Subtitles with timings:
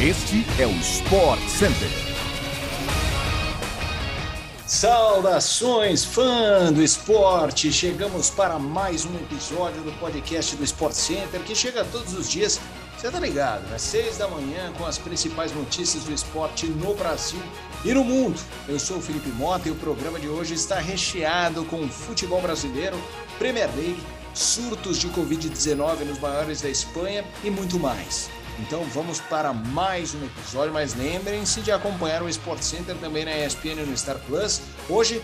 [0.00, 1.88] Este é o Sport Center.
[4.64, 7.72] Saudações, fã do esporte!
[7.72, 12.60] Chegamos para mais um episódio do podcast do Sport Center que chega todos os dias,
[12.96, 13.76] você tá ligado, né?
[13.76, 17.42] Seis da manhã com as principais notícias do esporte no Brasil
[17.84, 18.40] e no mundo.
[18.68, 22.96] Eu sou o Felipe Mota e o programa de hoje está recheado com futebol brasileiro,
[23.36, 24.00] Premier League,
[24.32, 28.30] surtos de Covid-19 nos maiores da Espanha e muito mais.
[28.58, 33.30] Então vamos para mais um episódio, mas lembrem-se de acompanhar o Sport Center também na
[33.38, 34.60] ESPN e no Star Plus.
[34.88, 35.22] Hoje,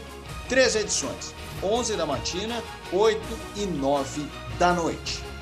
[0.48, 3.20] três edições: 11 da matina, 8
[3.56, 4.26] e 9
[4.58, 5.33] da noite.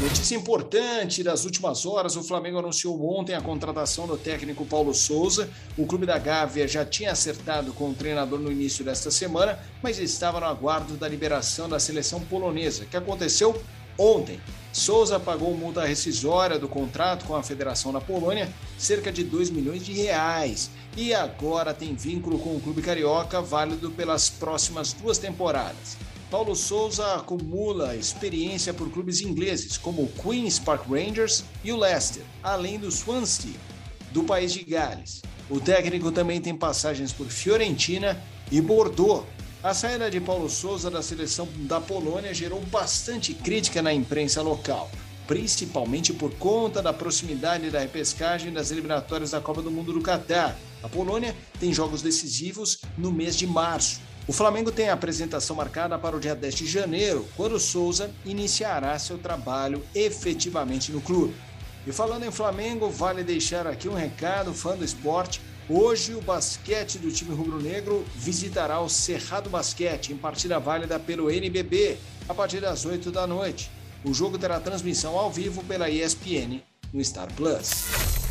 [0.00, 5.50] Notícia importante das últimas horas: o Flamengo anunciou ontem a contratação do técnico Paulo Souza.
[5.76, 9.98] O clube da Gávea já tinha acertado com o treinador no início desta semana, mas
[9.98, 13.60] estava no aguardo da liberação da seleção polonesa, que aconteceu
[13.98, 14.40] ontem.
[14.72, 19.84] Souza pagou multa rescisória do contrato com a Federação da Polônia, cerca de 2 milhões
[19.84, 25.96] de reais, e agora tem vínculo com o clube carioca válido pelas próximas duas temporadas.
[26.30, 32.22] Paulo Souza acumula experiência por clubes ingleses como o Queen's Park Rangers e o Leicester,
[32.42, 33.54] além do Swansea,
[34.12, 35.22] do país de Gales.
[35.48, 39.24] O técnico também tem passagens por Fiorentina e Bordeaux.
[39.62, 44.90] A saída de Paulo Souza da seleção da Polônia gerou bastante crítica na imprensa local,
[45.26, 50.58] principalmente por conta da proximidade da repescagem das eliminatórias da Copa do Mundo do Catar.
[50.82, 55.98] A Polônia tem jogos decisivos no mês de março o Flamengo tem a apresentação marcada
[55.98, 61.34] para o dia 10 de janeiro, quando Souza iniciará seu trabalho efetivamente no clube.
[61.86, 65.40] E falando em Flamengo, vale deixar aqui um recado, fã do esporte.
[65.66, 71.96] Hoje o basquete do time rubro-negro visitará o Cerrado Basquete em partida válida pelo NBB
[72.28, 73.70] a partir das 8 da noite.
[74.04, 77.70] O jogo terá transmissão ao vivo pela ESPN no Star Plus.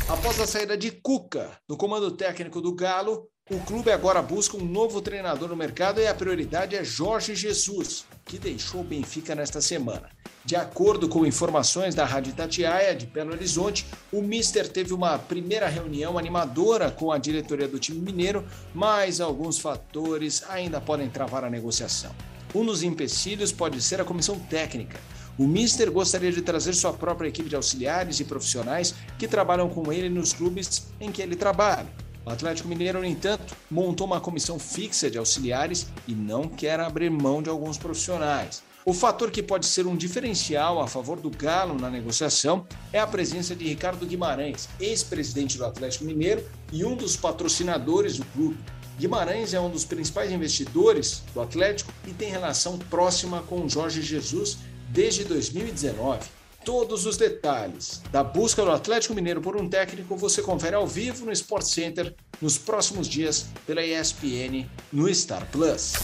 [0.08, 4.64] Após a saída de Cuca no comando técnico do Galo, o clube agora busca um
[4.64, 9.60] novo treinador no mercado e a prioridade é Jorge Jesus, que deixou o Benfica nesta
[9.62, 10.10] semana.
[10.44, 15.66] De acordo com informações da Rádio Tatiaia de Belo Horizonte, o Mister teve uma primeira
[15.66, 18.44] reunião animadora com a diretoria do time mineiro,
[18.74, 22.14] mas alguns fatores ainda podem travar a negociação.
[22.54, 24.98] Um dos empecilhos pode ser a comissão técnica.
[25.38, 29.90] O Mister gostaria de trazer sua própria equipe de auxiliares e profissionais que trabalham com
[29.90, 31.86] ele nos clubes em que ele trabalha.
[32.28, 37.10] O Atlético Mineiro, no entanto, montou uma comissão fixa de auxiliares e não quer abrir
[37.10, 38.62] mão de alguns profissionais.
[38.84, 43.06] O fator que pode ser um diferencial a favor do Galo na negociação é a
[43.06, 48.58] presença de Ricardo Guimarães, ex-presidente do Atlético Mineiro e um dos patrocinadores do clube.
[48.98, 54.58] Guimarães é um dos principais investidores do Atlético e tem relação próxima com Jorge Jesus
[54.90, 56.37] desde 2019.
[56.64, 61.24] Todos os detalhes da busca do Atlético Mineiro por um técnico você confere ao vivo
[61.24, 65.94] no Sport Center nos próximos dias pela ESPN no Star Plus.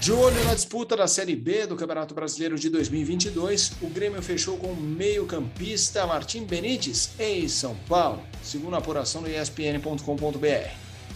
[0.00, 4.56] De olho na disputa da Série B do Campeonato Brasileiro de 2022, o Grêmio fechou
[4.56, 10.70] com o meio-campista Martim Benítez em São Paulo, segundo a apuração do ESPN.com.br.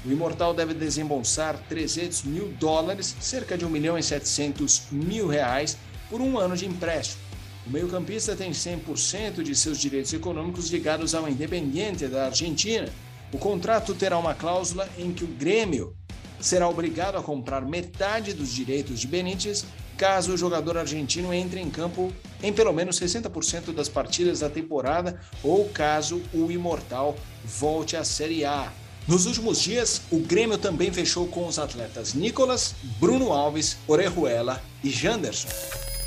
[0.05, 5.79] O Imortal deve desembolsar 300 mil dólares, cerca de 1 milhão e 700 mil reais,
[6.11, 7.22] por um ano de empréstimo
[7.67, 12.89] o meio-campista tem 100% de seus direitos econômicos ligados ao Independiente da Argentina.
[13.33, 15.95] O contrato terá uma cláusula em que o Grêmio
[16.41, 19.65] será obrigado a comprar metade dos direitos de Benítez
[19.97, 22.13] caso o jogador argentino entre em campo
[22.43, 28.45] em pelo menos 60% das partidas da temporada ou caso o Imortal volte à Série
[28.45, 28.73] A.
[29.07, 34.91] Nos últimos dias, o Grêmio também fechou com os atletas Nicolas, Bruno Alves, Orejuela e
[34.91, 35.49] Janderson.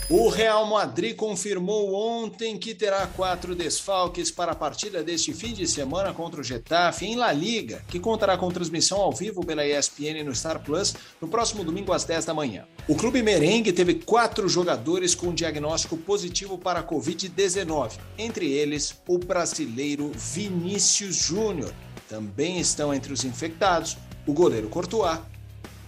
[0.07, 5.67] O Real Madrid confirmou ontem que terá quatro desfalques para a partida deste fim de
[5.67, 10.23] semana contra o Getafe em La Liga, que contará com transmissão ao vivo pela ESPN
[10.23, 12.67] no Star Plus no próximo domingo às 10 da manhã.
[12.87, 19.17] O clube merengue teve quatro jogadores com diagnóstico positivo para a Covid-19, entre eles o
[19.17, 21.73] brasileiro Vinícius Júnior.
[22.07, 23.97] Também estão entre os infectados
[24.27, 25.17] o goleiro Courtois,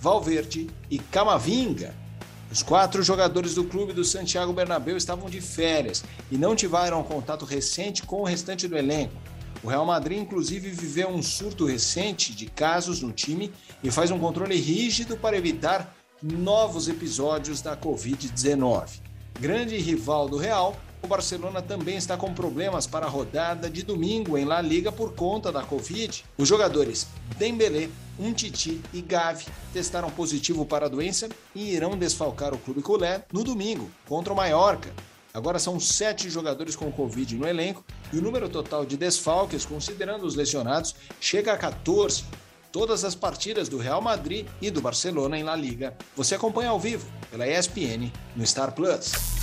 [0.01, 2.06] Valverde e Camavinga,
[2.51, 7.45] os quatro jogadores do clube do Santiago Bernabéu estavam de férias e não tiveram contato
[7.45, 9.15] recente com o restante do elenco.
[9.63, 13.51] O Real Madrid, inclusive, viveu um surto recente de casos no time
[13.83, 19.01] e faz um controle rígido para evitar novos episódios da Covid-19.
[19.39, 24.37] Grande rival do Real, o Barcelona também está com problemas para a rodada de domingo
[24.37, 26.25] em La Liga por conta da Covid.
[26.37, 27.07] Os jogadores
[27.37, 27.89] Dembélé,
[28.19, 33.43] Umtiti e Gavi testaram positivo para a doença e irão desfalcar o clube culé no
[33.43, 34.91] domingo contra o Mallorca.
[35.33, 40.25] Agora são sete jogadores com Covid no elenco e o número total de desfalques, considerando
[40.25, 42.23] os lesionados, chega a 14.
[42.71, 46.79] Todas as partidas do Real Madrid e do Barcelona em La Liga você acompanha ao
[46.79, 49.36] vivo pela ESPN no Star Plus.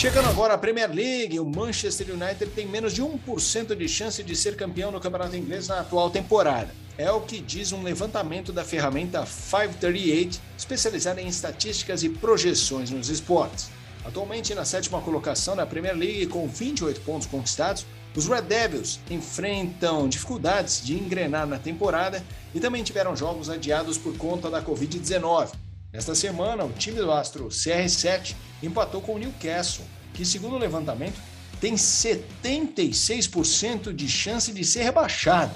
[0.00, 4.34] Chegando agora à Premier League, o Manchester United tem menos de 1% de chance de
[4.34, 6.70] ser campeão no campeonato inglês na atual temporada.
[6.96, 13.10] É o que diz um levantamento da ferramenta 538, especializada em estatísticas e projeções nos
[13.10, 13.68] esportes.
[14.02, 17.84] Atualmente na sétima colocação da Premier League com 28 pontos conquistados,
[18.16, 22.24] os Red Devils enfrentam dificuldades de engrenar na temporada
[22.54, 25.50] e também tiveram jogos adiados por conta da Covid-19.
[25.92, 29.84] Nesta semana, o time do Astro CR7 empatou com o Newcastle,
[30.14, 31.20] que, segundo o levantamento,
[31.60, 35.52] tem 76% de chance de ser rebaixado.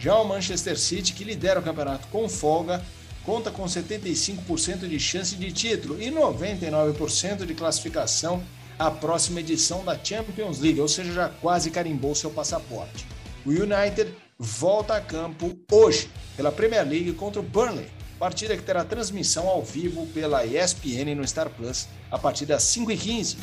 [0.00, 2.84] Já o Manchester City, que lidera o campeonato com folga,
[3.24, 8.42] conta com 75% de chance de título e 99% de classificação
[8.78, 13.06] à próxima edição da Champions League, ou seja, já quase carimbou seu passaporte.
[13.46, 18.84] O United volta a campo hoje pela Premier League contra o Burnley, partida que terá
[18.84, 23.36] transmissão ao vivo pela ESPN no Star Plus a partir das 5h15.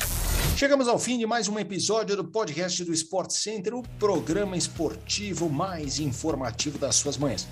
[0.56, 5.48] Chegamos ao fim de mais um episódio do podcast do Sport Center, o programa esportivo
[5.48, 7.48] mais informativo das suas manhãs.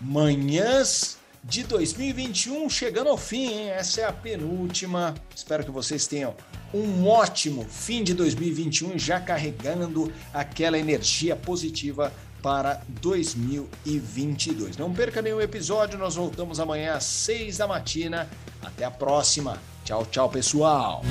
[0.00, 3.70] Manhãs de 2021 chegando ao fim, hein?
[3.70, 5.14] Essa é a penúltima.
[5.34, 6.34] Espero que vocês tenham
[6.72, 12.12] um ótimo fim de 2021 já carregando aquela energia positiva
[12.44, 14.76] para 2022.
[14.76, 18.28] Não perca nenhum episódio, nós voltamos amanhã às 6 da matina.
[18.62, 19.58] Até a próxima.
[19.82, 21.02] Tchau, tchau, pessoal.